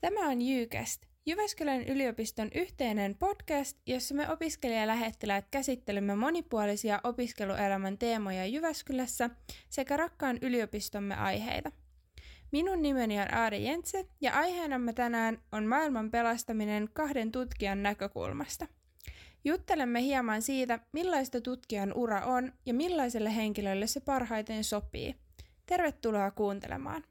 [0.00, 9.30] Tämä on Jykäst, Jyväskylän yliopiston yhteinen podcast, jossa me opiskelijalähettiläät käsittelemme monipuolisia opiskeluelämän teemoja Jyväskylässä
[9.68, 11.72] sekä rakkaan yliopistomme aiheita.
[12.52, 18.66] Minun nimeni on Aari Jentse ja aiheenamme tänään on maailman pelastaminen kahden tutkijan näkökulmasta.
[19.44, 25.14] Juttelemme hieman siitä, millaista tutkijan ura on ja millaiselle henkilölle se parhaiten sopii.
[25.66, 27.04] Tervetuloa kuuntelemaan.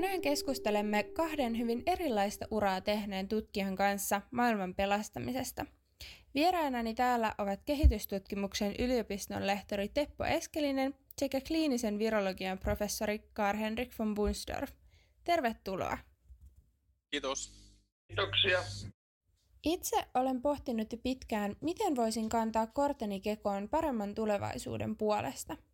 [0.00, 5.66] Tänään keskustelemme kahden hyvin erilaista uraa tehneen tutkijan kanssa maailman pelastamisesta.
[6.34, 14.70] Vieraanani täällä ovat kehitystutkimuksen yliopiston lehtori Teppo Eskelinen sekä kliinisen virologian professori Karl-Henrik von Bunsdorf.
[15.24, 15.98] Tervetuloa.
[17.10, 17.52] Kiitos.
[18.08, 18.58] Kiitoksia.
[19.64, 25.56] Itse olen pohtinut jo pitkään, miten voisin kantaa korteni kekoon paremman tulevaisuuden puolesta–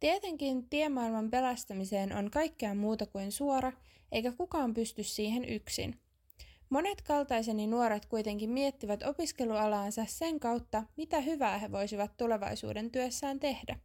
[0.00, 3.72] Tietenkin tiemaailman pelastamiseen on kaikkea muuta kuin suora,
[4.12, 6.00] eikä kukaan pysty siihen yksin.
[6.70, 13.78] Monet kaltaiseni nuoret kuitenkin miettivät opiskelualaansa sen kautta, mitä hyvää he voisivat tulevaisuuden työssään tehdä.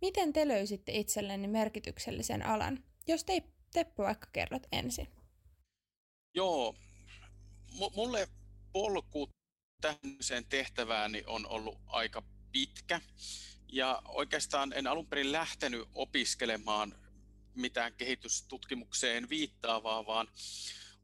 [0.00, 2.84] Miten te löysitte itsellenne merkityksellisen alan?
[3.06, 3.42] Jos te,
[3.72, 5.08] Teppo vaikka kerrot ensin.
[6.34, 6.74] Joo,
[7.72, 8.28] M- mulle
[8.72, 9.28] polku
[9.80, 13.00] tämmöiseen tehtävääni on ollut aika pitkä.
[13.72, 16.94] Ja oikeastaan en alun perin lähtenyt opiskelemaan
[17.54, 20.28] mitään kehitystutkimukseen viittaavaa, vaan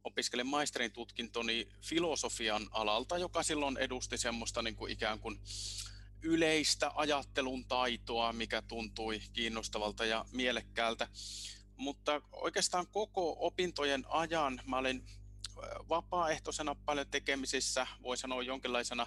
[0.04, 5.40] opiskelen maisterin tutkintoni filosofian alalta, joka silloin edusti semmoista niin kuin ikään kuin
[6.22, 11.08] yleistä ajattelun taitoa, mikä tuntui kiinnostavalta ja mielekkäältä.
[11.76, 15.06] Mutta oikeastaan koko opintojen ajan mä olin
[15.88, 19.06] vapaaehtoisena paljon tekemisissä, voi sanoa jonkinlaisena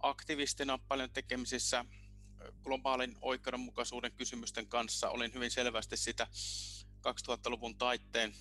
[0.00, 1.84] aktivistina paljon tekemisissä
[2.64, 5.10] globaalin oikeudenmukaisuuden kysymysten kanssa.
[5.10, 6.26] Olin hyvin selvästi sitä
[6.98, 8.34] 2000-luvun taitteen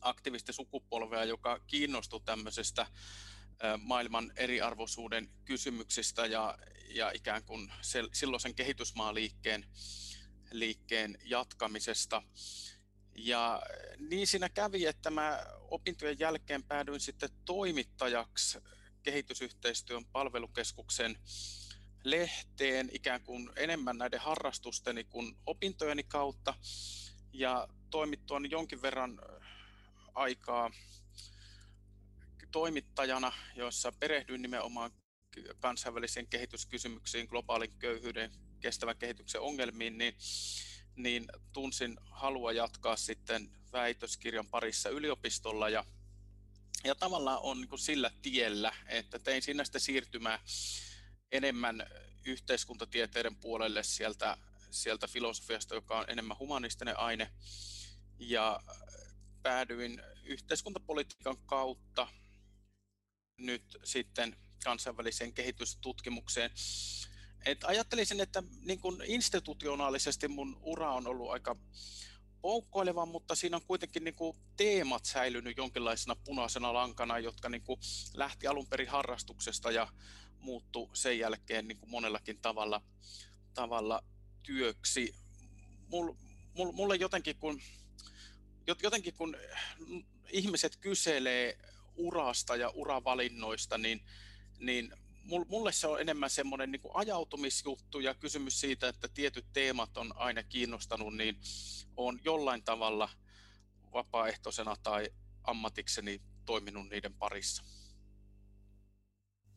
[0.00, 2.86] aktivistisukupolvea, joka kiinnostui tämmöisestä
[3.78, 6.58] maailman eriarvoisuuden kysymyksistä ja,
[6.88, 9.66] ja ikään kuin se, silloisen kehitysmaaliikkeen
[10.50, 12.22] liikkeen jatkamisesta.
[13.16, 13.62] Ja
[13.98, 18.58] niin siinä kävi, että mä opintojen jälkeen päädyin sitten toimittajaksi
[19.02, 21.18] kehitysyhteistyön palvelukeskuksen
[22.04, 26.54] lehteen ikään kuin enemmän näiden harrastusteni kuin opintojeni kautta.
[27.32, 29.20] Ja toimittuani jonkin verran
[30.14, 30.70] aikaa
[32.50, 34.90] toimittajana, jossa perehdyin nimenomaan
[35.58, 40.14] kansainvälisiin kehityskysymyksiin, globaalin köyhyyden, kestävän kehityksen ongelmiin, niin,
[40.96, 45.84] niin tunsin halua jatkaa sitten väitöskirjan parissa yliopistolla ja,
[46.84, 50.38] ja tavallaan on niin sillä tiellä, että tein siinä sitten siirtymää
[51.34, 51.86] enemmän
[52.24, 54.36] yhteiskuntatieteiden puolelle sieltä,
[54.70, 57.30] sieltä filosofiasta, joka on enemmän humanistinen aine.
[58.18, 58.60] Ja
[59.42, 62.06] päädyin yhteiskuntapolitiikan kautta
[63.38, 66.50] nyt sitten kansainväliseen kehitystutkimukseen.
[67.46, 71.56] Et ajattelisin, että niin kun institutionaalisesti mun ura on ollut aika
[72.40, 74.14] poukkoileva, mutta siinä on kuitenkin niin
[74.56, 77.62] teemat säilynyt jonkinlaisena punaisena lankana, jotka niin
[78.14, 79.88] lähti alun perin harrastuksesta ja
[80.44, 82.82] muuttui sen jälkeen niin kuin monellakin tavalla,
[83.54, 84.04] tavalla
[84.42, 85.14] työksi.
[85.88, 86.16] Mulle,
[86.72, 87.60] mulle jotenkin kun,
[88.82, 89.36] jotenkin kun
[90.30, 91.58] ihmiset kyselee
[91.96, 94.00] urasta ja uravalinnoista, niin,
[94.58, 94.92] niin
[95.24, 100.42] mulle se on enemmän semmoinen niin ajautumisjuttu ja kysymys siitä, että tietyt teemat on aina
[100.42, 101.38] kiinnostanut, niin
[101.96, 103.08] on jollain tavalla
[103.92, 105.10] vapaaehtoisena tai
[105.44, 107.62] ammatikseni toiminut niiden parissa.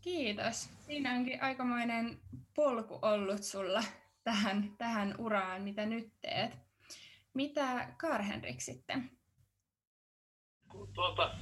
[0.01, 0.69] Kiitos.
[0.85, 2.19] Siinä onkin aikamoinen
[2.55, 3.83] polku ollut sulla
[4.23, 6.57] tähän, tähän uraan, mitä nyt teet.
[7.33, 9.11] Mitä Karhenrik sitten?
[10.71, 11.35] Kun tuota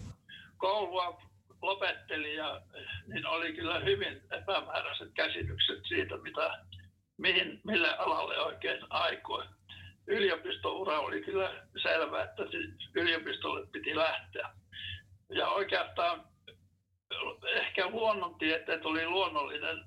[0.57, 1.21] koulua
[1.61, 2.61] lopetteli, ja,
[3.07, 6.65] niin oli kyllä hyvin epämääräiset käsitykset siitä, mitä,
[7.17, 9.45] mihin, mille alalle oikein aikoi.
[10.07, 12.43] Yliopistoura oli kyllä selvä, että
[12.95, 14.49] yliopistolle piti lähteä.
[15.29, 16.34] Ja oikeastaan
[17.45, 19.77] ehkä luonnontieteet oli luonnollinen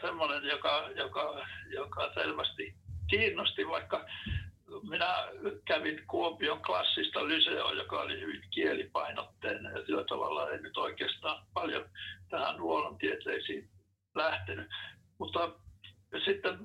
[0.00, 2.74] semmoinen, joka, joka, joka selvästi
[3.10, 4.06] kiinnosti, vaikka
[4.88, 5.28] minä
[5.64, 11.84] kävin Kuopion klassista lyseoa, joka oli hyvin kielipainotteinen ja sillä tavalla ei nyt oikeastaan paljon
[12.30, 13.68] tähän luonnontieteisiin
[14.14, 14.70] lähtenyt.
[15.18, 15.52] Mutta
[16.24, 16.58] sitten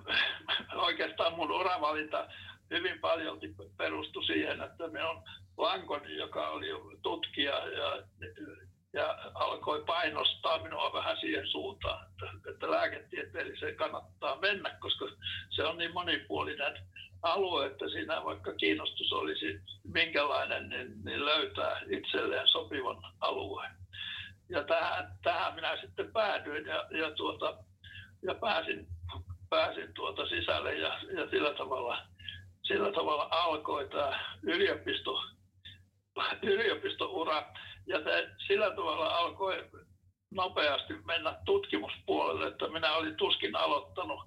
[0.76, 2.28] oikeastaan mun uravalinta
[2.72, 3.40] hyvin paljon
[3.78, 5.24] perustui siihen, että on
[5.58, 6.68] Lankoni, joka oli
[7.02, 8.04] tutkija ja
[8.98, 15.06] ja alkoi painostaa minua vähän siihen suuntaan, että, että lääketieteelliseen kannattaa mennä, koska
[15.50, 16.74] se on niin monipuolinen
[17.22, 19.60] alue, että siinä vaikka kiinnostus olisi
[19.94, 23.72] minkälainen, niin, niin löytää itselleen sopivan alueen.
[24.50, 27.58] Ja tähän, tähän minä sitten päädyin ja, ja, tuota,
[28.24, 28.88] ja pääsin,
[29.50, 31.98] pääsin tuota sisälle ja, ja sillä, tavalla,
[32.64, 35.24] sillä tavalla alkoi tämä yliopisto,
[36.42, 37.44] yliopistoura
[37.88, 38.00] ja
[38.48, 39.70] sillä tavalla alkoi
[40.32, 44.20] nopeasti mennä tutkimuspuolelle, että minä olin tuskin aloittanut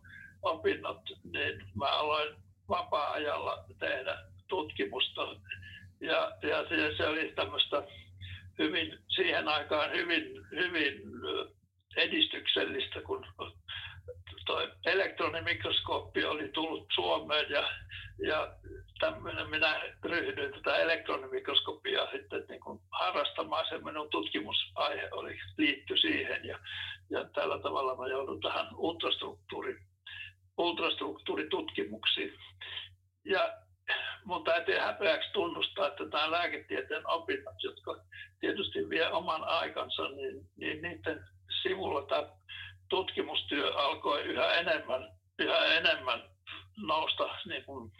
[0.43, 1.01] opinnot,
[1.33, 2.37] niin mä aloin
[2.69, 4.19] vapaa-ajalla tehdä
[4.49, 5.23] tutkimusta.
[6.01, 7.83] Ja, ja se, se oli tämmöistä
[8.59, 11.03] hyvin, siihen aikaan hyvin, hyvin
[11.97, 13.27] edistyksellistä, kun
[14.47, 17.71] tuo elektronimikroskooppi oli tullut Suomeen ja,
[18.27, 18.55] ja
[19.01, 23.67] tämmöinen minä ryhdyin tätä elektronimikroskopiaa sitten niin kuin harrastamaan.
[23.69, 26.58] Se minun tutkimusaihe oli, liitty siihen ja,
[27.11, 29.79] ja tällä tavalla mä joudun tähän ultrastruktuuri,
[30.58, 32.32] ultrastruktuuritutkimuksiin.
[33.25, 33.52] Ja
[34.25, 37.97] mun täytyy häpeäksi tunnustaa, että tämä lääketieteen opinnot, jotka
[38.41, 41.25] tietysti vie oman aikansa, niin, niin niiden
[41.62, 42.29] sivulla tämä
[42.88, 45.08] tutkimustyö alkoi yhä enemmän,
[45.38, 46.23] yhä enemmän
[46.76, 47.93] nousta niin kuin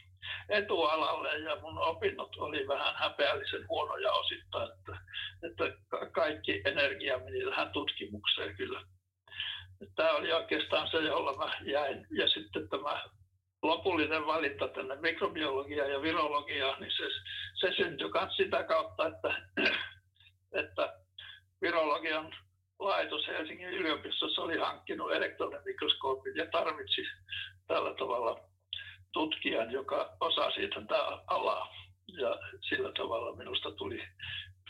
[0.49, 4.97] etualalle ja mun opinnot oli vähän häpeällisen huonoja osittain, että,
[5.43, 5.77] että
[6.13, 8.83] kaikki energia meni tähän tutkimukseen kyllä.
[9.97, 12.07] Tämä oli oikeastaan se, jolla mä jäin.
[12.11, 13.03] Ja sitten tämä
[13.63, 17.05] lopullinen valinta tänne mikrobiologiaan ja virologiaan, niin se,
[17.55, 19.35] se syntyi myös sitä kautta, että,
[20.63, 20.95] että
[21.63, 22.35] virologian
[22.79, 27.03] laitos Helsingin yliopistossa oli hankkinut elektronimikroskoopin ja tarvitsi
[27.67, 28.50] tällä tavalla
[29.13, 31.69] tutkijan, joka osasi tätä alaa.
[32.07, 34.03] Ja sillä tavalla minusta tuli,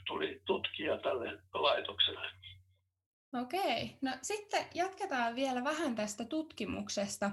[0.06, 2.30] tuli tutkija tälle laitokselle.
[3.42, 7.30] Okei, no sitten jatketaan vielä vähän tästä tutkimuksesta.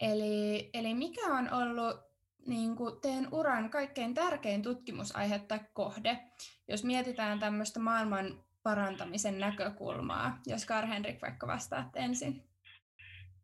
[0.00, 2.08] Eli, eli mikä on ollut
[2.46, 6.18] niin kuin teidän uran kaikkein tärkein tutkimusaihe tai kohde,
[6.68, 12.44] jos mietitään tämmöistä maailman parantamisen näkökulmaa, jos Karl-Henrik vaikka vastaat ensin.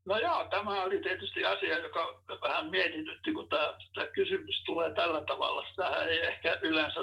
[0.07, 5.25] No joo, tämä oli tietysti asia, joka vähän mietitytti, kun tämä, tämä kysymys tulee tällä
[5.27, 5.67] tavalla.
[5.77, 7.01] Tähän ei ehkä yleensä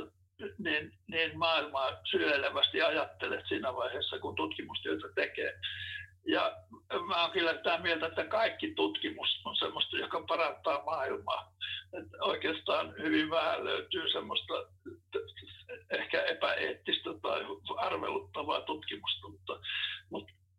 [0.58, 5.60] niin, niin maailmaa syölevästi ajattele siinä vaiheessa, kun tutkimustyötä tekee.
[6.26, 6.52] Ja
[7.08, 11.54] mä oon kyllä sitä mieltä, että kaikki tutkimus on sellaista, joka parantaa maailmaa.
[11.94, 14.54] Että oikeastaan hyvin vähän löytyy semmoista
[15.90, 17.46] ehkä epäeettistä tai
[17.78, 19.28] arveluttavaa tutkimusta,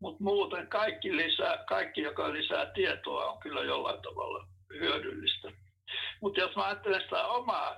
[0.03, 5.53] mutta, muuten kaikki, lisää, kaikki, joka lisää tietoa, on kyllä jollain tavalla hyödyllistä.
[6.21, 7.77] Mutta jos mä ajattelen sitä omaa,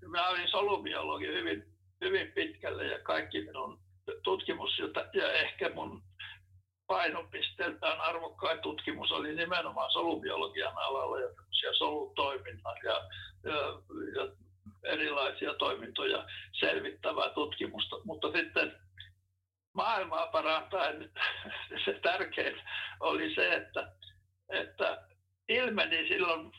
[0.00, 1.64] niin mä olin solubiologi hyvin,
[2.00, 3.78] hyvin pitkälle ja kaikki minun
[4.22, 4.78] tutkimus
[5.12, 6.02] ja ehkä mun
[6.86, 11.28] painopisteeltään arvokkain tutkimus oli nimenomaan solubiologian alalla ja
[11.78, 13.08] solutoiminnan ja,
[13.44, 13.56] ja,
[14.14, 14.28] ja
[14.84, 17.96] erilaisia toimintoja selvittävää tutkimusta.
[18.04, 18.85] Mutta sitten
[19.76, 21.10] maailmaa parantaen
[21.84, 22.60] se tärkein
[23.00, 23.92] oli se, että,
[24.48, 25.06] että
[25.48, 26.52] ilmeni silloin,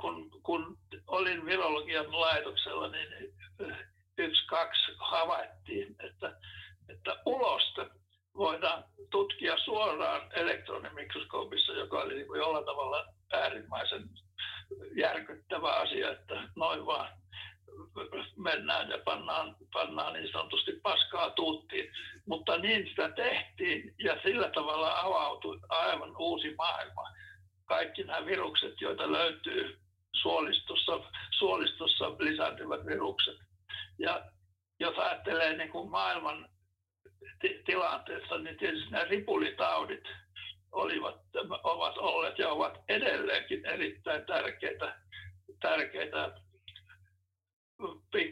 [0.00, 3.08] kun, kun olin virologian laitoksella, niin
[4.18, 6.36] yksi, kaksi havaittiin, että,
[6.88, 7.86] että uloste
[8.36, 14.08] voidaan tutkia suoraan elektronimikroskoopissa, joka oli niin kuin jollain tavalla äärimmäisen
[14.96, 17.08] järkyttävä asia, että noin vaan
[18.36, 21.59] mennään ja pannaan, pannaan niin sanotusti paskaa tuuttiin.
[22.62, 27.02] Niin sitä tehtiin ja sillä tavalla avautui aivan uusi maailma.
[27.64, 29.78] Kaikki nämä virukset, joita löytyy
[30.12, 31.00] suolistossa,
[31.38, 33.36] suolistossa lisääntyvät virukset.
[33.98, 34.24] Ja
[34.80, 36.48] jos ajattelee niin kuin maailman
[37.66, 40.04] tilanteessa, niin tietysti nämä ripulitaudit
[40.72, 41.20] olivat,
[41.62, 44.96] ovat olleet ja ovat edelleenkin erittäin tärkeitä,
[45.60, 46.40] tärkeitä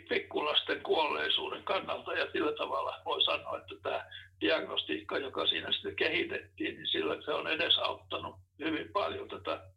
[0.08, 4.06] pikkulasten kuolleisuuden kannalta ja sillä tavalla voi sanoa, että tämä
[4.40, 9.70] diagnostiikka, joka siinä sitten kehitettiin, niin sillä se on edesauttanut hyvin paljon tätä,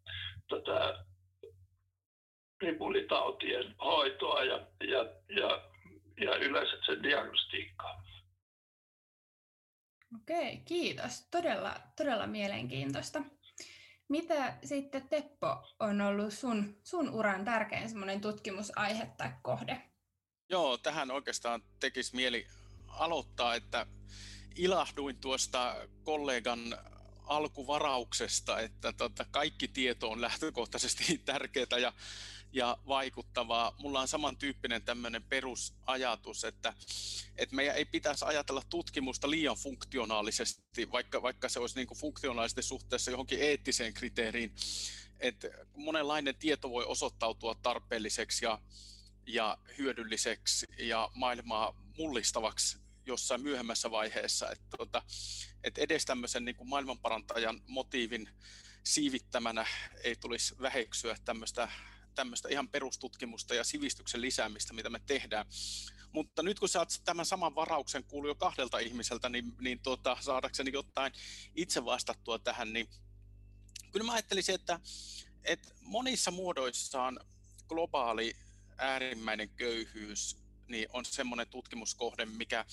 [0.50, 1.06] tätä
[2.62, 5.62] ripulitautien hoitoa ja, ja, ja,
[6.22, 8.04] ja yleensä sen diagnostiikkaa.
[10.22, 11.28] Okei, kiitos.
[11.32, 13.22] Todella, todella mielenkiintoista.
[14.10, 15.48] Mitä sitten Teppo
[15.80, 19.91] on ollut sun, sun uran tärkein tutkimusaihe tai kohde?
[20.52, 22.48] Joo, tähän oikeastaan tekisi mieli
[22.88, 23.86] aloittaa, että
[24.56, 26.78] ilahduin tuosta kollegan
[27.24, 31.94] alkuvarauksesta, että tota, kaikki tieto on lähtökohtaisesti tärkeää ja,
[32.54, 33.76] ja vaikuttavaa.
[33.78, 36.74] Mulla on samantyyppinen tämmöinen perusajatus, että,
[37.38, 42.64] että meidän ei pitäisi ajatella tutkimusta liian funktionaalisesti, vaikka, vaikka se olisi niin kuin funktionaalisesti
[42.64, 44.56] suhteessa johonkin eettiseen kriteeriin.
[45.20, 48.60] Että monenlainen tieto voi osoittautua tarpeelliseksi ja,
[49.28, 54.52] ja hyödylliseksi ja maailmaa mullistavaksi jossain myöhemmässä vaiheessa.
[54.52, 55.04] Että, tota,
[55.64, 58.30] että edes tämmöisen niin kuin maailmanparantajan motiivin
[58.84, 59.66] siivittämänä
[60.04, 61.72] ei tulisi väheksyä tämmöistä,
[62.16, 65.46] tämmöistä ihan perustutkimusta ja sivistyksen lisäämistä, mitä me tehdään.
[66.12, 70.18] Mutta nyt kun sä oot tämän saman varauksen kuullut jo kahdelta ihmiseltä, niin, niin tota,
[70.22, 71.14] saadakseni jotain
[71.56, 72.90] itse vastattua tähän, niin
[73.92, 74.80] kyllä mä ajattelisin, että,
[75.44, 77.20] että monissa muodoissaan
[77.68, 78.36] globaali
[78.82, 82.66] äärimmäinen köyhyys niin on semmoinen tutkimuskohde, mikä,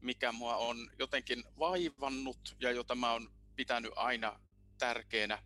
[0.00, 4.40] mikä mua on jotenkin vaivannut ja jota mä oon pitänyt aina
[4.78, 5.42] tärkeänä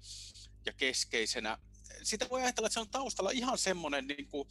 [0.67, 1.59] ja keskeisenä.
[2.03, 4.49] Sitä voi ajatella, että se on taustalla ihan semmoinen niin kuin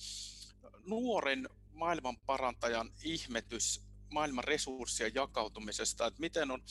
[0.85, 6.63] nuoren maailman parantajan ihmetys maailman resurssien jakautumisesta, että miten on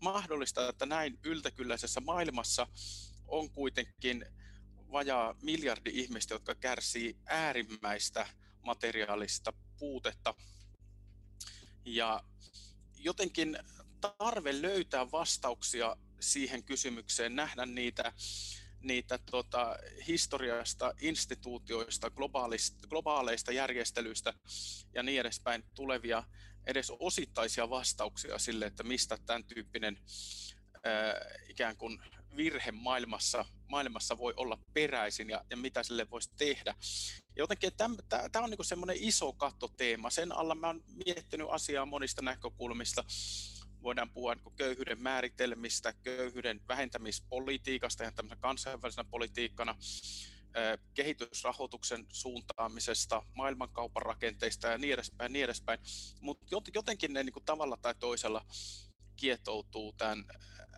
[0.00, 2.66] mahdollista, että näin yltäkylläisessä maailmassa
[3.28, 4.26] on kuitenkin
[4.92, 8.26] vajaa miljardi ihmistä, jotka kärsii äärimmäistä
[8.62, 10.34] materiaalista puutetta.
[11.84, 12.24] Ja
[12.98, 13.58] jotenkin
[14.18, 18.12] tarve löytää vastauksia siihen kysymykseen, nähdä niitä,
[18.80, 22.10] niitä tota, historiasta, instituutioista,
[22.88, 24.34] globaaleista järjestelyistä
[24.94, 26.24] ja niin edespäin tulevia
[26.66, 29.98] edes osittaisia vastauksia sille, että mistä tämän tyyppinen
[30.84, 31.14] ää,
[31.48, 32.02] ikään kuin
[32.36, 36.74] virhe maailmassa, maailmassa voi olla peräisin ja, ja mitä sille voisi tehdä.
[37.36, 37.72] Ja jotenkin
[38.32, 40.10] tämä on niinku semmoinen iso kattoteema.
[40.10, 43.04] Sen alla mä oon miettinyt asiaa monista näkökulmista.
[43.82, 49.76] Voidaan puhua niin köyhyyden määritelmistä, köyhyyden vähentämispolitiikasta ja kansainvälisenä politiikkana,
[50.94, 55.32] kehitysrahoituksen suuntaamisesta, maailmankaupan rakenteista ja niin edespäin.
[55.32, 55.78] Niin edespäin.
[56.20, 58.44] Mutta jotenkin ne niin kuin tavalla tai toisella
[59.16, 60.24] kietoutuu tämän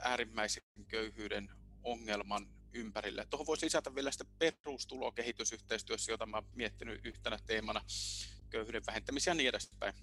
[0.04, 1.50] äärimmäisen köyhyyden
[1.82, 3.26] ongelman ympärille.
[3.30, 7.84] Tuohon voisi lisätä vielä sitä perustulokehitysyhteistyössä, jota mä miettinyt yhtenä teemana,
[8.50, 9.94] köyhyyden vähentämisiä ja niin edespäin.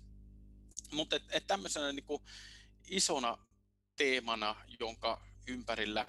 [0.92, 2.24] Mutta et, et tämmöisenä niin kuin
[2.88, 3.38] isona
[3.96, 6.06] teemana, jonka ympärillä,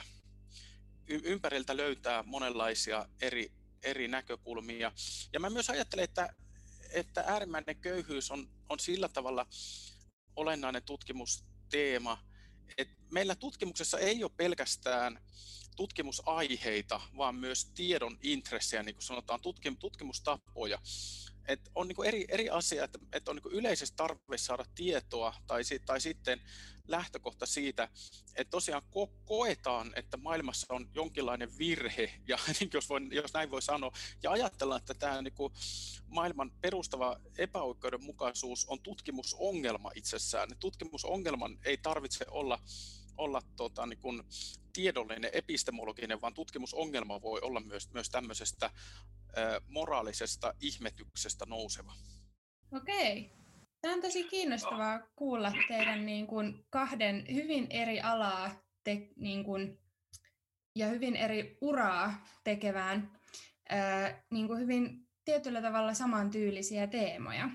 [1.09, 4.93] y, ympäriltä löytää monenlaisia eri, eri näkökulmia.
[5.33, 6.35] Ja mä myös ajattelen, että,
[6.91, 9.47] että äärimmäinen köyhyys on, on sillä tavalla
[10.37, 12.32] olennainen tutkimusteema,
[12.79, 15.21] että meillä tutkimuksessa ei ole pelkästään
[15.77, 20.79] tutkimusaiheita, vaan myös tiedon intressejä, niin kuin sanotaan, tutkim, tutkimustapoja.
[21.49, 25.63] Et on niin eri, eri asia, että, että on niin yleisesti tarve saada tietoa tai,
[25.87, 26.41] tai sitten
[26.89, 27.89] lähtökohta siitä,
[28.37, 33.51] että tosiaan ko- koetaan, että maailmassa on jonkinlainen virhe, ja niin jos, voi, jos näin
[33.51, 35.53] voi sanoa, ja ajatellaan, että tämä niin kuin
[36.07, 40.49] maailman perustava epäoikeudenmukaisuus on tutkimusongelma itsessään.
[40.61, 42.59] Tutkimusongelman ei tarvitse olla
[43.17, 44.23] olla tota, niin kuin
[44.73, 48.71] tiedollinen, epistemologinen, vaan tutkimusongelma voi olla myös, myös tämmöisestä
[49.69, 51.93] moraalisesta ihmetyksestä nouseva.
[52.73, 53.31] Okei.
[53.81, 58.51] Tämä on tosi kiinnostavaa kuulla teidän niin kuin kahden hyvin eri alaa
[58.85, 59.79] te, niin kuin,
[60.77, 63.13] ja hyvin eri uraa tekevään
[63.69, 67.51] ää, niin kuin hyvin tietyllä tavalla samantyylisiä teemoja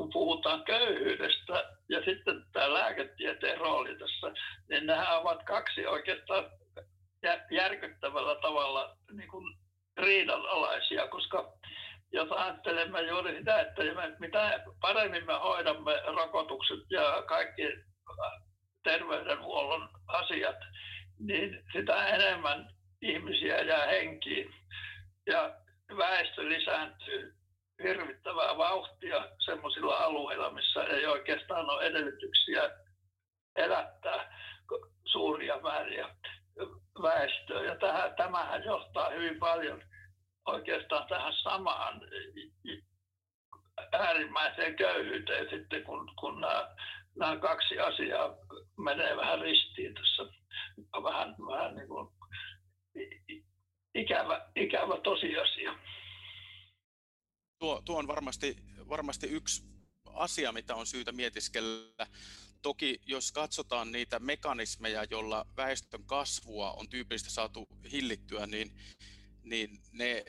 [0.00, 4.32] kun puhutaan köyhyydestä ja sitten tämä lääketieteen rooli tässä,
[4.68, 6.44] niin nämä ovat kaksi oikeastaan
[7.50, 9.59] järkyttävällä tavalla niin kuin
[10.00, 11.52] riidanalaisia, koska
[12.12, 13.82] jos ajattelemme juuri sitä, että
[14.18, 17.62] mitä paremmin me hoidamme rokotukset ja kaikki
[18.82, 20.56] terveydenhuollon asiat,
[21.18, 22.70] niin sitä enemmän
[23.02, 24.54] ihmisiä jää henkiin.
[25.26, 25.54] Ja
[25.96, 27.34] väestö lisääntyy
[27.82, 32.70] hirvittävää vauhtia sellaisilla alueilla, missä ei oikeastaan ole edellytyksiä
[33.56, 34.40] elättää
[35.04, 36.08] suuria määriä
[37.02, 37.64] väestöä.
[37.64, 39.82] Ja tähän, tämähän johtaa hyvin paljon
[40.46, 42.00] oikeastaan tähän samaan
[43.92, 46.76] äärimmäiseen köyhyyteen sitten, kun, kun nämä,
[47.18, 48.36] nämä kaksi asiaa
[48.84, 50.22] menee vähän ristiin tässä.
[51.02, 52.08] Vähän, vähän niin kuin
[53.94, 55.78] ikävä, ikävä tosiasia.
[57.58, 58.56] Tuo, tuo on varmasti,
[58.88, 59.62] varmasti yksi
[60.14, 62.06] asia, mitä on syytä mietiskellä.
[62.62, 68.72] Toki jos katsotaan niitä mekanismeja, joilla väestön kasvua on tyypillisesti saatu hillittyä, niin,
[69.42, 70.24] niin ne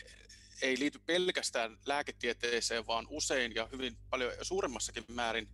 [0.62, 5.50] ei liity pelkästään lääketieteeseen, vaan usein ja hyvin paljon suuremmassakin määrin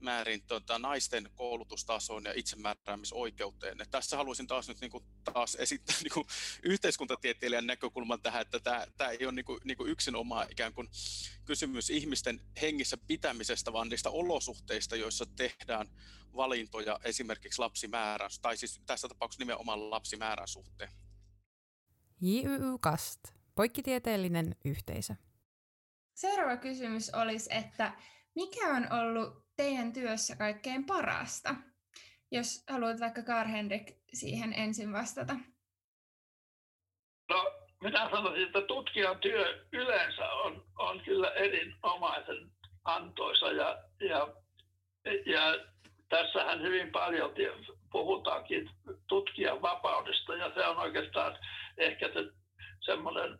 [0.00, 3.80] määrin tota, naisten koulutustasoon ja itsemääräämisoikeuteen.
[3.80, 6.26] Et tässä haluaisin taas nyt niin kuin, taas esittää niin kuin,
[6.62, 10.88] yhteiskuntatieteilijän näkökulman tähän, että tämä, tämä ei ole niin kuin, niin kuin yksinomaan ikään kuin
[11.44, 15.88] kysymys ihmisten hengissä pitämisestä, vaan niistä olosuhteista, joissa tehdään
[16.36, 20.90] valintoja esimerkiksi lapsimäärän, tai siis tässä tapauksessa nimenomaan lapsimäärän suhteen.
[22.20, 23.20] JYY Kast,
[23.54, 25.14] poikkitieteellinen yhteisö.
[26.14, 27.92] Seuraava kysymys olisi, että
[28.34, 31.54] mikä on ollut teidän työssä kaikkein parasta?
[32.30, 35.36] Jos haluat vaikka Karl-Henrik siihen ensin vastata.
[37.30, 42.50] No, minä sanoisin, että tutkijan työ yleensä on, on kyllä erinomaisen
[42.84, 44.28] antoisa ja, ja,
[45.26, 45.56] ja
[46.08, 47.34] tässähän hyvin paljon
[47.92, 48.70] puhutaankin
[49.08, 51.38] tutkijan vapaudesta ja se on oikeastaan
[51.76, 52.32] ehkä se
[52.80, 53.38] semmoinen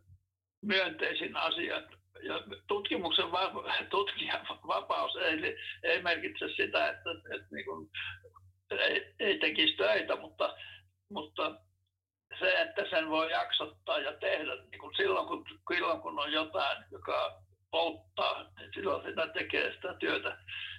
[0.63, 1.83] myönteisin asia,
[2.23, 7.91] ja tutkimuksen va- tutkijan vapaus ei, ei merkitse sitä, että, että niin kuin,
[8.71, 10.57] ei, ei tekisi töitä, mutta,
[11.11, 11.61] mutta
[12.39, 15.45] se, että sen voi jaksottaa ja tehdä niin kuin silloin, kun,
[15.75, 20.39] silloin, kun on jotain, joka polttaa, niin silloin sitä tekee sitä työtä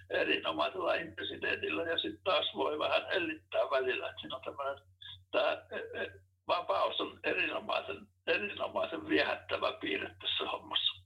[0.09, 4.09] erinomaisella intensiteetillä ja sitten taas voi vähän hellittää välillä.
[4.09, 4.83] Että siinä on tämmöinen,
[5.31, 6.11] tämä e, e,
[6.47, 10.98] vapaus on erinomaisen, erinomaisen viehättävä piirre tässä hommassa.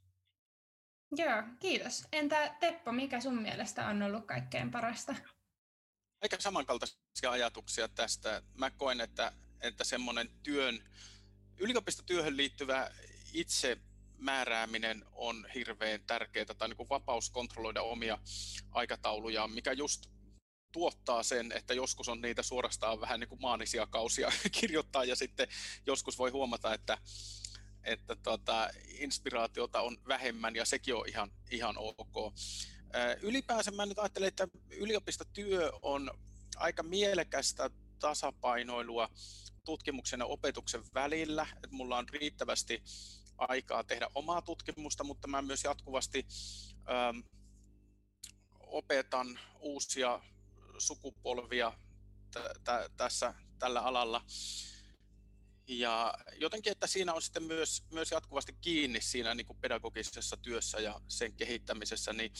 [1.17, 2.03] Joo, kiitos.
[2.11, 5.15] Entä Teppo, mikä sun mielestä on ollut kaikkein parasta?
[6.21, 8.41] Aika samankaltaisia ajatuksia tästä.
[8.53, 10.83] Mä koen, että, että semmoinen työn,
[11.57, 12.91] yliopistotyöhön liittyvä
[13.33, 13.77] itse
[14.17, 18.17] määrääminen on hirveän tärkeää, tai niin kuin vapaus kontrolloida omia
[18.71, 20.05] aikataulujaan, mikä just
[20.71, 25.47] tuottaa sen, että joskus on niitä suorastaan vähän niin kuin maanisia kausia kirjoittaa, ja sitten
[25.85, 26.97] joskus voi huomata, että
[27.83, 32.33] että tota, inspiraatiota on vähemmän ja sekin on ihan, ihan ok.
[33.21, 36.11] Ylipäänsä mä nyt ajattelen, että yliopistotyö on
[36.55, 39.09] aika mielekästä tasapainoilua
[39.65, 42.83] tutkimuksen ja opetuksen välillä, että mulla on riittävästi
[43.37, 46.27] aikaa tehdä omaa tutkimusta, mutta mä myös jatkuvasti
[46.89, 47.19] ähm,
[48.59, 50.21] opetan uusia
[50.77, 51.73] sukupolvia
[52.31, 54.21] t- t- tässä tällä alalla.
[55.67, 60.79] Ja jotenkin, että siinä on sitten myös, myös jatkuvasti kiinni siinä niin kuin pedagogisessa työssä
[60.79, 62.31] ja sen kehittämisessä, niin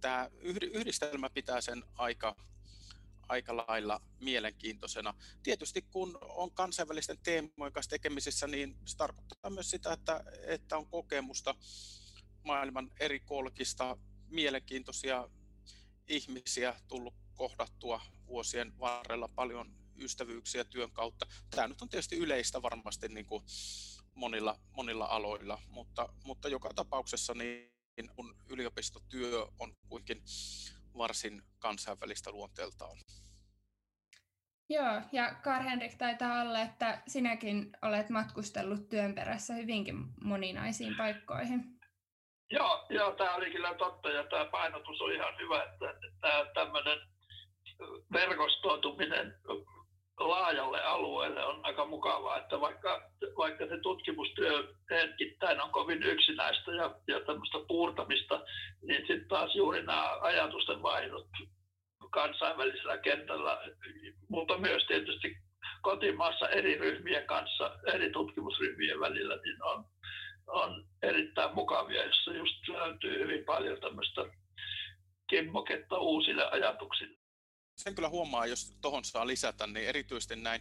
[0.00, 2.36] tämä yhdistelmä pitää sen aika,
[3.28, 5.14] aika lailla mielenkiintoisena.
[5.42, 10.86] Tietysti kun on kansainvälisten teemojen kanssa tekemisissä, niin se tarkoittaa myös sitä, että, että on
[10.86, 11.54] kokemusta
[12.44, 13.96] maailman eri kolkista,
[14.28, 15.28] mielenkiintoisia
[16.08, 21.26] ihmisiä tullut kohdattua vuosien varrella paljon ystävyyksiä työn kautta.
[21.50, 23.42] Tämä nyt on tietysti yleistä varmasti niin kuin
[24.14, 27.78] monilla, monilla aloilla, mutta, mutta joka tapauksessa niin
[28.16, 30.24] kun yliopistotyö on kuitenkin
[30.98, 32.98] varsin kansainvälistä luonteeltaan.
[34.70, 41.78] Joo, ja Kar-Henrik taitaa olla, että sinäkin olet matkustellut työn perässä hyvinkin moninaisiin paikkoihin.
[42.50, 46.98] Joo, joo tämä oli kyllä totta ja tämä painotus on ihan hyvä, että tämä tämmöinen
[48.12, 49.34] verkostoituminen
[50.18, 56.94] laajalle alueelle on aika mukavaa, että vaikka, vaikka se tutkimustyö hetkittäin on kovin yksinäistä ja,
[57.06, 58.40] ja tämmöistä puurtamista,
[58.82, 61.26] niin sitten taas juuri nämä ajatusten vaihdot
[62.10, 63.60] kansainvälisellä kentällä,
[64.28, 65.36] mutta myös tietysti
[65.82, 69.84] kotimaassa eri ryhmien kanssa, eri tutkimusryhmien välillä, niin on,
[70.46, 74.24] on erittäin mukavia, jossa just löytyy hyvin paljon tämmöistä
[75.26, 77.17] kimmoketta uusille ajatuksille
[77.78, 80.60] sen kyllä huomaa, jos tuohon saa lisätä, niin erityisesti näin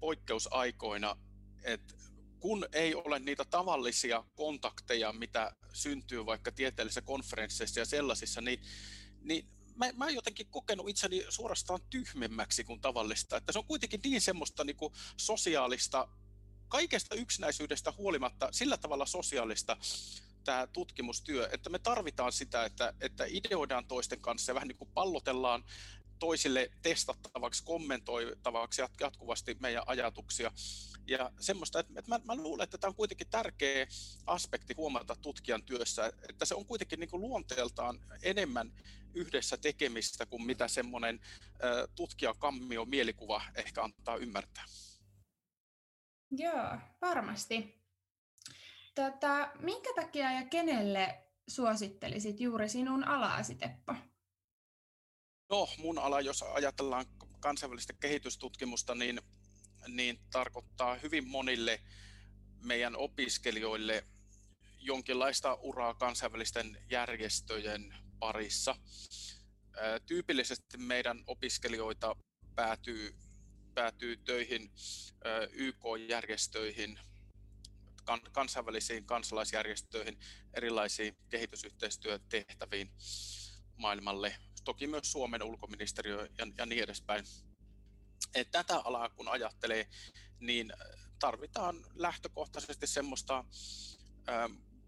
[0.00, 1.16] poikkeusaikoina,
[1.62, 1.94] että
[2.40, 8.60] kun ei ole niitä tavallisia kontakteja, mitä syntyy vaikka tieteellisissä konferensseissa ja sellaisissa, niin,
[9.20, 13.36] niin mä, mä jotenkin kokenut itseni suorastaan tyhmemmäksi kuin tavallista.
[13.36, 16.08] Että se on kuitenkin niin semmoista niin kuin sosiaalista,
[16.68, 19.76] kaikesta yksinäisyydestä huolimatta sillä tavalla sosiaalista
[20.44, 24.90] tämä tutkimustyö, että me tarvitaan sitä, että, että ideoidaan toisten kanssa ja vähän niin kuin
[24.94, 25.64] pallotellaan
[26.18, 30.52] toisille testattavaksi, kommentoitavaksi jatkuvasti meidän ajatuksia.
[31.06, 33.86] Ja semmoista, että, mä, mä luulen, että tämä on kuitenkin tärkeä
[34.26, 38.72] aspekti huomata tutkijan työssä, että se on kuitenkin niin kuin luonteeltaan enemmän
[39.14, 41.20] yhdessä tekemistä kuin mitä semmoinen
[41.94, 44.64] tutkijakammio mielikuva ehkä antaa ymmärtää.
[46.30, 47.78] Joo, varmasti.
[48.94, 53.94] Tota, minkä takia ja kenelle suosittelisit juuri sinun alaasi, Teppo?
[55.50, 57.06] No, mun ala, jos ajatellaan
[57.40, 59.20] kansainvälistä kehitystutkimusta, niin,
[59.88, 61.80] niin tarkoittaa hyvin monille
[62.62, 64.04] meidän opiskelijoille
[64.78, 68.76] jonkinlaista uraa kansainvälisten järjestöjen parissa.
[70.06, 72.16] Tyypillisesti meidän opiskelijoita
[72.54, 73.14] päätyy,
[73.74, 74.70] päätyy töihin
[75.52, 76.98] YK-järjestöihin,
[78.32, 80.18] kansainvälisiin kansalaisjärjestöihin,
[80.54, 82.90] erilaisiin kehitysyhteistyötehtäviin
[83.76, 87.24] maailmalle, toki myös Suomen ulkoministeriö ja, ja niin edespäin.
[88.34, 89.88] Et tätä alaa kun ajattelee,
[90.40, 90.72] niin
[91.18, 93.44] tarvitaan lähtökohtaisesti semmoista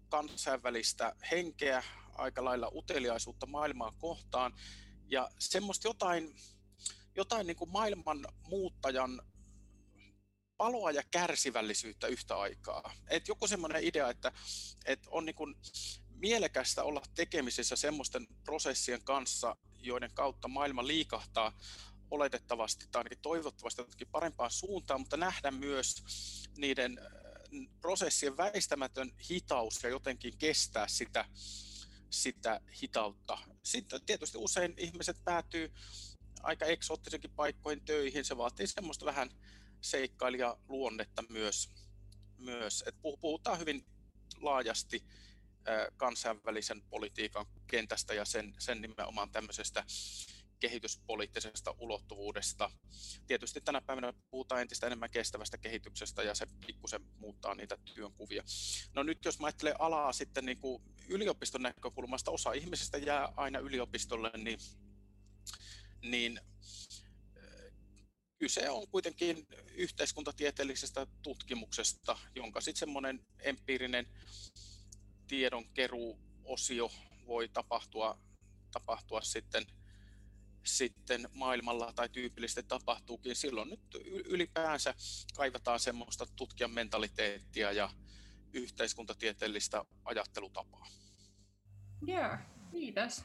[0.09, 4.53] kansainvälistä henkeä, aika lailla uteliaisuutta maailmaa kohtaan
[5.07, 6.35] ja semmoista jotain,
[7.15, 9.21] jotain niin kuin maailman muuttajan
[10.57, 12.93] paloa ja kärsivällisyyttä yhtä aikaa.
[13.07, 14.31] Et joku semmoinen idea, että,
[14.85, 15.55] että on niin kuin
[16.21, 21.53] mielekästä olla tekemisissä semmoisten prosessien kanssa, joiden kautta maailma liikahtaa
[22.11, 26.03] oletettavasti tai ainakin toivottavasti jotenkin parempaan suuntaan, mutta nähdä myös
[26.57, 27.05] niiden äh,
[27.81, 31.25] prosessien väistämätön hitaus ja jotenkin kestää sitä,
[32.09, 33.37] sitä hitautta.
[33.63, 35.73] Sitten tietysti usein ihmiset päätyy
[36.43, 38.25] aika eksoottisenkin paikkoihin töihin.
[38.25, 39.29] Se vaatii semmoista vähän
[39.81, 41.69] seikkailijaluonnetta myös.
[42.37, 42.83] myös.
[42.87, 43.85] Et puhutaan hyvin
[44.41, 45.03] laajasti
[45.97, 49.85] kansainvälisen politiikan kentästä ja sen, sen nimenomaan tämmöisestä
[50.59, 52.71] kehityspoliittisesta ulottuvuudesta.
[53.27, 58.43] Tietysti tänä päivänä puhutaan entistä enemmän kestävästä kehityksestä ja se pikkusen muuttaa niitä työnkuvia.
[58.93, 63.59] No nyt jos mä ajattelen alaa sitten niin kuin yliopiston näkökulmasta, osa ihmisistä jää aina
[63.59, 64.59] yliopistolle, niin,
[66.01, 66.41] niin
[68.39, 74.07] kyse on kuitenkin yhteiskuntatieteellisestä tutkimuksesta, jonka sitten semmoinen empiirinen
[75.31, 76.91] tiedonkeruosio
[77.27, 78.19] voi tapahtua,
[78.71, 79.65] tapahtua sitten
[80.63, 83.79] sitten maailmalla tai tyypillisesti tapahtuukin, silloin nyt
[84.25, 84.93] ylipäänsä
[85.35, 87.89] kaivataan semmoista tutkijan mentaliteettia ja
[88.53, 90.87] yhteiskuntatieteellistä ajattelutapaa.
[92.07, 92.37] Joo,
[92.71, 93.23] kiitos.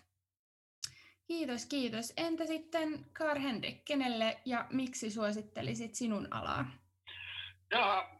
[1.26, 2.12] Kiitos, kiitos.
[2.16, 6.70] Entä sitten Kar Henrik, kenelle ja miksi suosittelisit sinun alaa?
[7.70, 8.15] Ja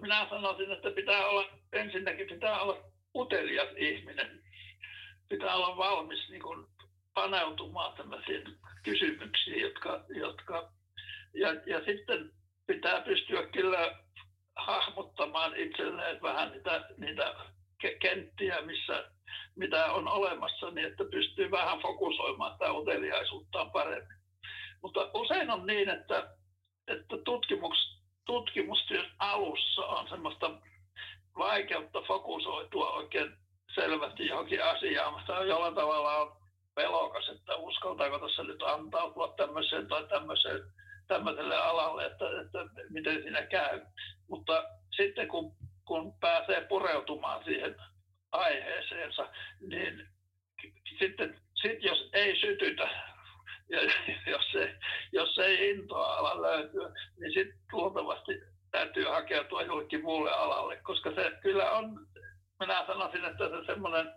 [0.00, 2.78] minä sanoisin, että pitää olla, ensinnäkin pitää olla
[3.14, 4.42] utelias ihminen.
[5.28, 6.66] Pitää olla valmis niin kuin
[7.14, 8.44] paneutumaan tämmöisiin
[8.82, 10.72] kysymyksiin, jotka, jotka
[11.34, 12.30] ja, ja sitten
[12.66, 13.98] pitää pystyä kyllä
[14.56, 17.34] hahmottamaan itselleen vähän niitä, niitä
[18.00, 19.10] kenttiä, missä,
[19.56, 24.18] mitä on olemassa, niin että pystyy vähän fokusoimaan tätä uteliaisuuttaan paremmin.
[24.82, 26.36] Mutta usein on niin, että,
[26.88, 27.97] että tutkimus,
[28.28, 30.50] tutkimustyön alussa on semmoista
[31.38, 33.32] vaikeutta fokusoitua oikein
[33.74, 35.24] selvästi johonkin asiaan.
[35.26, 36.36] Tämä jollain tavalla on
[36.74, 40.60] pelokas, että uskaltaako tässä nyt antautua tämmöiseen tai tämmöiseen,
[41.06, 42.58] tämmöiselle alalle, että, että
[42.90, 43.80] miten siinä käy.
[44.28, 44.64] Mutta
[44.96, 45.52] sitten kun,
[45.84, 47.76] kun pääsee pureutumaan siihen
[48.32, 49.28] aiheeseensa,
[49.60, 50.08] niin
[50.98, 52.88] sitten sit jos ei sytytä,
[53.70, 53.80] ja
[54.32, 54.74] jos ei,
[55.12, 58.32] jos ei intoa ala löytyä, niin sitten luultavasti
[58.70, 62.06] täytyy hakeutua jollekin muulle alalle, koska se kyllä on,
[62.60, 64.12] minä sanoisin, että se semmoinen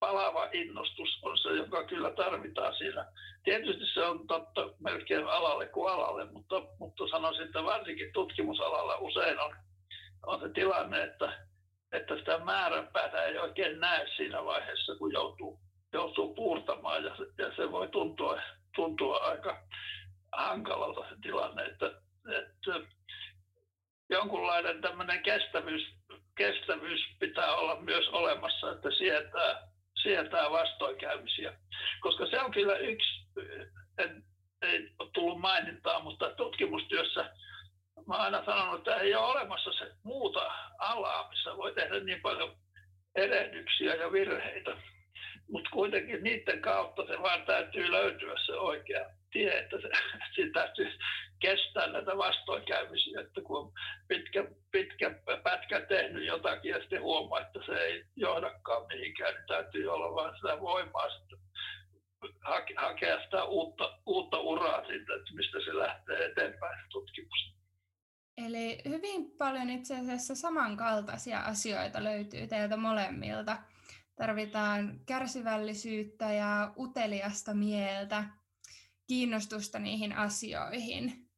[0.00, 3.06] palava innostus on se, joka kyllä tarvitaan siinä.
[3.44, 9.40] Tietysti se on totta melkein alalle kuin alalle, mutta, mutta sanoisin, että varsinkin tutkimusalalla usein
[9.40, 9.56] on,
[10.26, 11.46] on se tilanne, että,
[11.92, 15.60] että sitä määränpäätä ei oikein näe siinä vaiheessa, kun joutuu,
[15.92, 18.40] joutuu puurtamaan ja, ja se voi tuntua,
[18.74, 19.62] tuntua aika
[20.32, 21.86] hankalalta se tilanne, että,
[22.38, 22.88] että
[24.10, 25.82] jonkunlainen tämmöinen kestävyys,
[26.36, 29.68] kestävyys pitää olla myös olemassa, että sietää,
[30.02, 31.52] sietää vastoinkäymisiä.
[32.00, 33.24] Koska se on kyllä yksi,
[33.98, 34.24] en,
[34.62, 37.30] ei ole tullut mainintaa, mutta tutkimustyössä
[38.08, 42.20] mä oon aina sanonut, että ei ole olemassa se muuta alaa, missä voi tehdä niin
[42.22, 42.56] paljon
[43.14, 44.76] erehdyksiä ja virheitä.
[45.48, 49.88] Mutta kuitenkin niiden kautta se vaan täytyy löytyä se oikea tie, että se,
[50.34, 50.90] siinä täytyy
[51.40, 53.72] kestää näitä vastoinkäymisiä, että kun on
[54.08, 55.10] pitkä, pitkä
[55.42, 60.34] pätkä tehnyt jotakin ja sitten huomaa, että se ei johdakaan mihinkään, niin täytyy olla vain
[60.36, 61.38] sitä voimaa sitten
[62.76, 67.54] hakea sitä uutta, uutta uraa siitä, että mistä se lähtee eteenpäin tutkimus.
[68.46, 73.56] Eli hyvin paljon itse asiassa samankaltaisia asioita löytyy teiltä molemmilta.
[74.18, 78.24] Tarvitaan kärsivällisyyttä ja uteliasta mieltä,
[79.06, 81.28] kiinnostusta niihin asioihin.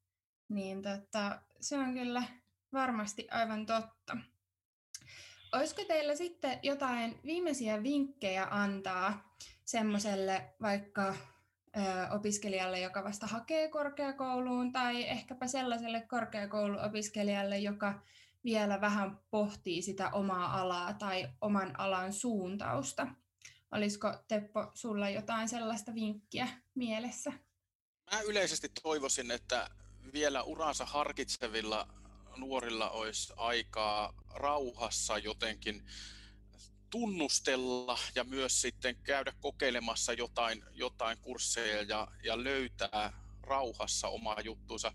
[0.48, 2.22] Niin tota, se on kyllä
[2.72, 4.16] varmasti aivan totta.
[5.52, 11.14] Olisiko teillä sitten jotain viimeisiä vinkkejä antaa semmoiselle vaikka ö,
[12.10, 18.02] opiskelijalle, joka vasta hakee korkeakouluun, tai ehkäpä sellaiselle korkeakouluopiskelijalle, joka
[18.44, 23.06] vielä vähän pohtii sitä omaa alaa tai oman alan suuntausta?
[23.72, 27.32] Olisiko Teppo sulla jotain sellaista vinkkiä mielessä?
[28.12, 29.70] Mä yleisesti toivoisin, että
[30.12, 31.88] vielä uransa harkitsevilla
[32.36, 35.82] nuorilla olisi aikaa rauhassa jotenkin
[36.90, 43.12] tunnustella ja myös sitten käydä kokeilemassa jotain, jotain kursseja ja, ja löytää
[43.50, 44.92] rauhassa omaa juttuunsa.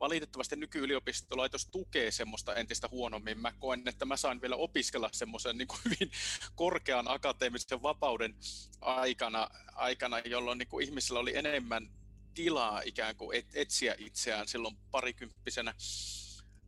[0.00, 3.38] Valitettavasti nykyyliopistolaitos tukee semmoista entistä huonommin.
[3.38, 6.10] Mä koen, että mä saan vielä opiskella semmoisen niin hyvin
[6.54, 8.34] korkean akateemisen vapauden
[8.80, 11.90] aikana, aikana jolloin niin kuin ihmisillä oli enemmän
[12.34, 15.74] tilaa ikään kuin et, etsiä itseään silloin parikymppisenä.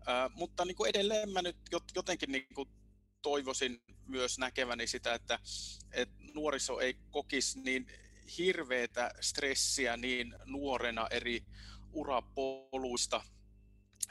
[0.06, 1.56] Ää, mutta niin kuin edelleen mä nyt
[1.94, 2.68] jotenkin niin kuin
[3.22, 5.38] toivoisin myös näkeväni sitä, että,
[5.92, 7.86] että nuoriso ei kokisi niin
[8.38, 11.44] hirveätä stressiä niin nuorena eri
[11.92, 13.22] urapoluista.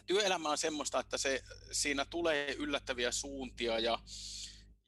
[0.06, 3.99] Työelämä on semmoista, että se, siinä tulee yllättäviä suuntia ja,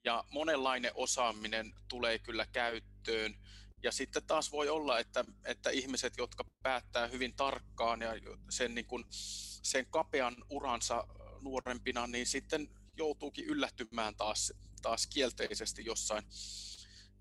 [0.04, 3.36] ja monenlainen osaaminen tulee kyllä käyttöön.
[3.84, 8.12] Ja sitten taas voi olla, että, että ihmiset, jotka päättää hyvin tarkkaan ja
[8.50, 11.08] sen, niin kuin, sen kapean uransa
[11.42, 16.24] nuorempina, niin sitten joutuukin yllättymään taas, taas kielteisesti jossain,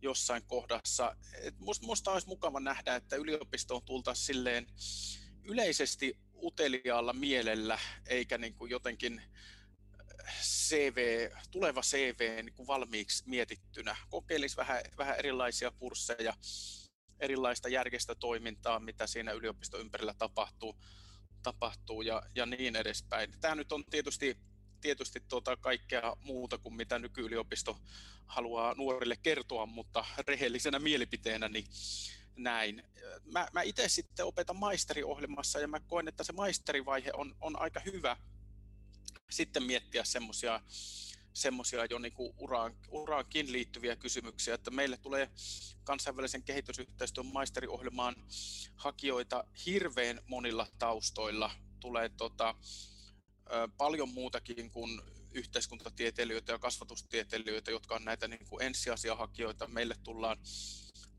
[0.05, 1.17] jossain kohdassa.
[1.43, 4.67] Et musta, musta olisi mukava nähdä, että yliopistoon tultaisiin silleen
[5.45, 9.23] yleisesti uteliaalla mielellä, eikä niin kuin jotenkin
[10.43, 13.97] CV, tuleva CV niin kuin valmiiksi mietittynä.
[14.11, 16.35] Kokeilisi vähän, vähän erilaisia kursseja,
[17.21, 20.77] erilaista järjestötoimintaa, mitä siinä yliopiston ympärillä tapahtuu,
[21.43, 23.35] tapahtuu ja, ja niin edespäin.
[23.41, 24.37] Tämä nyt on tietysti
[24.85, 27.79] tietysti tuota kaikkea muuta kuin mitä nykyyliopisto
[28.27, 31.67] haluaa nuorille kertoa, mutta rehellisenä mielipiteenä niin
[32.37, 32.83] näin.
[33.25, 37.81] Mä, mä itse sitten opetan maisteriohjelmassa ja mä koen, että se maisterivaihe on, on aika
[37.81, 38.17] hyvä
[39.31, 40.61] sitten miettiä semmoisia
[41.35, 45.31] semmoisia jo niin uraan, uraankin liittyviä kysymyksiä, että meille tulee
[45.85, 48.17] kansainvälisen kehitysyhteistyön maisteriohjelmaan
[48.77, 51.51] hakijoita hirveän monilla taustoilla.
[51.81, 52.55] Tulee tota,
[53.77, 55.01] paljon muutakin kuin
[55.33, 59.67] yhteiskuntatieteilijöitä ja kasvatustieteilijöitä, jotka on näitä niin kuin ensiasiahakijoita.
[59.67, 60.39] Meille tullaan,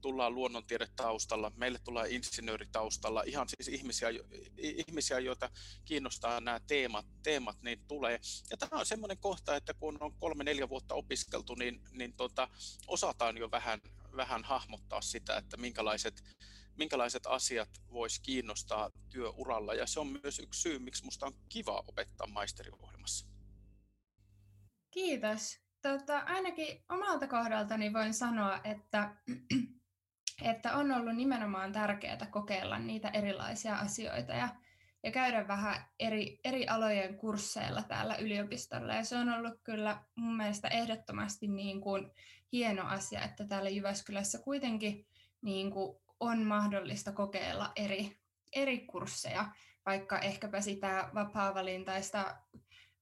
[0.01, 4.09] tullaan luonnontiedetaustalla, meille tullaan insinööritaustalla, ihan siis ihmisiä,
[4.57, 5.49] ihmisiä, joita
[5.85, 8.19] kiinnostaa nämä teemat, teemat niin tulee.
[8.49, 12.47] Ja tämä on semmoinen kohta, että kun on kolme-neljä vuotta opiskeltu, niin, niin tota,
[12.88, 13.81] osataan jo vähän,
[14.15, 16.23] vähän hahmottaa sitä, että minkälaiset
[16.77, 19.73] minkälaiset asiat voisi kiinnostaa työuralla.
[19.73, 23.27] Ja se on myös yksi syy, miksi minusta on kiva opettaa maisteriohjelmassa.
[24.91, 25.65] Kiitos.
[25.81, 29.15] Tota, ainakin omalta kohdaltani voin sanoa, että,
[30.51, 34.49] että on ollut nimenomaan tärkeää kokeilla niitä erilaisia asioita ja,
[35.03, 38.93] ja käydä vähän eri, eri alojen kursseilla täällä yliopistolla.
[38.93, 42.11] Ja se on ollut kyllä mun mielestä ehdottomasti niin kuin
[42.51, 45.07] hieno asia, että täällä Jyväskylässä kuitenkin
[45.41, 48.17] niin kuin on mahdollista kokeilla eri,
[48.56, 49.51] eri kursseja,
[49.86, 52.38] vaikka ehkäpä sitä vapaa-valintaista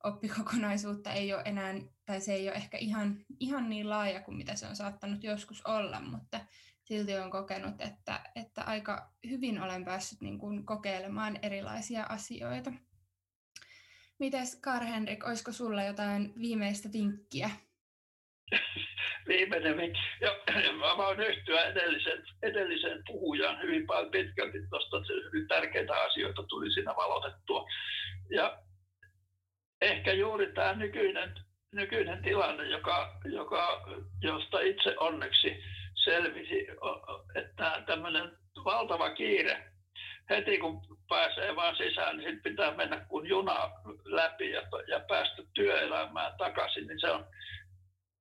[0.04, 1.74] oppikokonaisuutta ei ole enää,
[2.06, 5.62] tai se ei ole ehkä ihan, ihan niin laaja kuin mitä se on saattanut joskus
[5.66, 6.40] olla, mutta
[6.84, 12.74] silti olen kokenut, että, että aika hyvin olen päässyt niin kuin kokeilemaan erilaisia asioita.
[14.20, 17.50] Mites Kar-Henrik, olisiko sulla jotain viimeistä vinkkiä
[19.28, 20.00] viimeinen vinkki.
[20.22, 26.44] Ja, ja mä voin yhtyä edellisen, edellisen puhujan hyvin paljon pitkälti tuosta, hyvin tärkeitä asioita
[26.44, 27.66] tuli siinä valotettua.
[28.30, 28.58] Ja
[29.82, 31.36] ehkä juuri tämä nykyinen,
[31.72, 33.88] nykyinen tilanne, joka, joka,
[34.22, 35.64] josta itse onneksi
[36.04, 36.68] selvisi,
[37.36, 38.32] että tämmöinen
[38.66, 39.74] valtava kiire
[40.30, 43.72] heti kun pääsee vaan sisään, niin pitää mennä kuin juna
[44.06, 47.26] läpi ja, ja päästä työelämään takaisin, niin se on,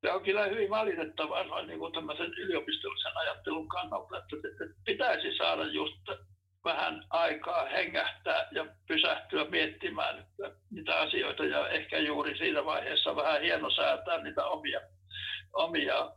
[0.02, 4.36] se on kyllä hyvin valitettavaa niin kuin tämmöisen yliopistollisen ajattelun kannalta, että
[4.84, 6.08] pitäisi saada just
[6.64, 13.42] vähän aikaa hengähtää ja pysähtyä miettimään että niitä asioita ja ehkä juuri siinä vaiheessa vähän
[13.42, 14.80] hieno säätää niitä omia,
[15.52, 16.10] omia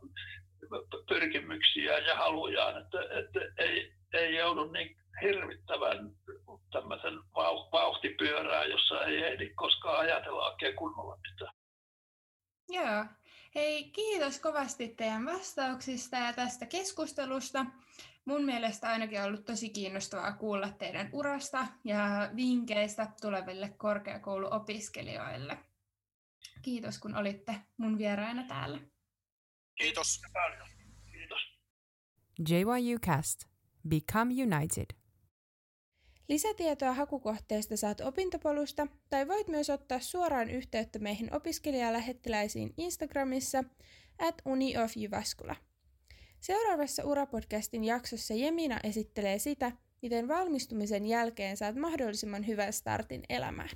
[1.08, 6.10] pyrkimyksiä ja halujaan, että, että ei, ei joudu niin hirvittävän
[6.72, 7.14] tämmöisen
[7.72, 11.54] vauhtipyörää, jossa ei ehdi koskaan ajatella oikein kunnolla mitään.
[12.68, 13.04] Joo,
[13.56, 17.66] Hei, kiitos kovasti teidän vastauksista ja tästä keskustelusta.
[18.24, 25.58] Mun mielestä ainakin on ollut tosi kiinnostavaa kuulla teidän urasta ja vinkkeistä tuleville korkeakouluopiskelijoille.
[26.62, 28.80] Kiitos, kun olitte mun vieraana täällä.
[29.74, 30.22] Kiitos.
[31.12, 31.40] Kiitos.
[32.48, 33.44] JYU Cast.
[33.88, 35.05] Become United.
[36.28, 43.64] Lisätietoa hakukohteesta saat opintopolusta tai voit myös ottaa suoraan yhteyttä meihin opiskelijalähettiläisiin Instagramissa
[44.18, 45.56] at uniofjyväskylä.
[46.40, 53.70] Seuraavassa Urapodcastin jaksossa Jemina esittelee sitä, miten valmistumisen jälkeen saat mahdollisimman hyvän startin elämään.